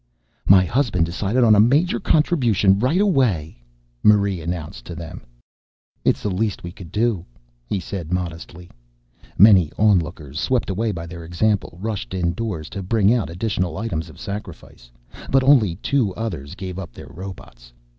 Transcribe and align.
"My 0.47 0.65
husband 0.65 1.05
decided 1.05 1.43
on 1.43 1.53
a 1.53 1.59
major 1.59 1.99
contribution 1.99 2.79
right 2.79 2.99
away," 2.99 3.61
Marie 4.01 4.41
announced 4.41 4.83
to 4.85 4.95
them. 4.95 5.21
"It's 6.03 6.23
the 6.23 6.31
least 6.31 6.63
we 6.63 6.71
could 6.71 6.91
do," 6.91 7.23
he 7.67 7.79
said 7.79 8.11
modestly. 8.11 8.71
Many 9.37 9.71
onlookers, 9.77 10.39
swept 10.39 10.71
away 10.71 10.91
by 10.91 11.05
their 11.05 11.23
example, 11.23 11.77
rushed 11.79 12.15
indoors 12.15 12.67
to 12.71 12.81
bring 12.81 13.13
out 13.13 13.29
additional 13.29 13.77
items 13.77 14.09
of 14.09 14.19
sacrifice. 14.19 14.89
But 15.29 15.43
only 15.43 15.75
two 15.75 16.15
others 16.15 16.55
gave 16.55 16.79
up 16.79 16.93
their 16.93 17.09
robots. 17.13 17.71